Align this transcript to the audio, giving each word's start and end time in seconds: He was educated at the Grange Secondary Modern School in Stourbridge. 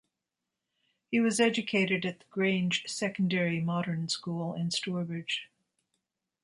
He 1.11 1.19
was 1.19 1.39
educated 1.39 2.07
at 2.07 2.21
the 2.21 2.25
Grange 2.31 2.85
Secondary 2.87 3.59
Modern 3.61 4.07
School 4.09 4.55
in 4.55 4.71
Stourbridge. 4.71 5.47